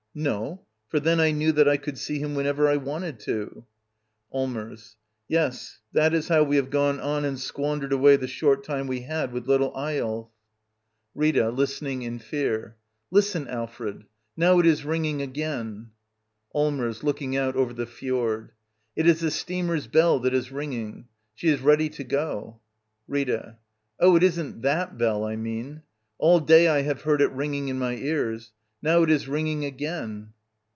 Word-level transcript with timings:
No; 0.13 0.65
for 0.89 0.99
then 0.99 1.21
I 1.21 1.31
knew 1.31 1.53
that 1.53 1.69
I 1.69 1.77
could 1.77 1.97
see 1.97 2.19
him 2.19 2.35
"^whenever 2.35 2.67
I 2.69 2.75
wanted 2.75 3.17
to. 3.21 3.65
Allmers. 4.29 4.97
Yes, 5.29 5.79
that 5.93 6.13
is 6.13 6.27
how 6.27 6.43
we 6.43 6.57
have 6.57 6.69
gone 6.69 6.99
on 6.99 7.23
and 7.23 7.39
squandered 7.39 7.93
away 7.93 8.17
the 8.17 8.27
short 8.27 8.65
time 8.65 8.87
we 8.87 9.03
had 9.03 9.31
with 9.31 9.47
little 9.47 9.71
^ 9.71 9.71
Eyolf. 9.73 9.77
98 9.85 9.93
Digitized 10.03 10.17
by 10.17 10.19
VjOOQIC 10.19 10.27
Act 10.27 10.33
in. 10.35 11.15
«LITTLE 11.15 11.15
EYOLF 11.15 11.21
Rita. 11.21 11.49
[Listening 11.61 12.01
in 12.01 12.19
fear.] 12.19 12.75
Listen, 13.09 13.47
Alfred! 13.47 14.03
Now 14.35 14.59
it 14.59 14.65
is 14.65 14.83
ringing 14.83 15.21
again! 15.21 15.91
Allmers. 16.53 17.03
[Looks 17.03 17.23
out 17.37 17.55
over 17.55 17.71
the 17.71 17.85
fjord.] 17.85 18.51
It 18.97 19.07
is 19.07 19.21
the 19.21 19.31
steamer's 19.31 19.87
bell 19.87 20.19
that 20.19 20.33
is 20.33 20.51
ringing. 20.51 21.07
She 21.35 21.47
is 21.47 21.61
ready 21.61 21.87
to 21.87 22.03
go. 22.03 22.59
Rita. 23.07 23.59
Oh, 23.97 24.17
it 24.17 24.23
isn't 24.23 24.61
that 24.63 24.97
bell 24.97 25.23
I 25.23 25.37
mean. 25.37 25.83
All 26.17 26.41
day 26.41 26.67
I 26.67 26.81
have 26.81 27.03
heard 27.03 27.21
it 27.21 27.31
ringing 27.31 27.69
in 27.69 27.79
my 27.79 27.93
ears. 27.95 28.51
Now 28.83 29.03
it 29.03 29.11
is 29.11 29.27
ring 29.27 29.47
ing 29.47 29.63
again! 29.63 30.33